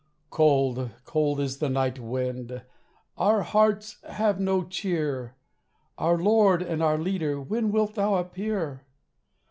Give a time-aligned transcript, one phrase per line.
[0.31, 2.63] "Cold, cold is the night wind,
[3.19, 5.35] Our hearts have no cheer,
[5.95, 8.87] Our Lord and our Leader, When wilt thou appear?"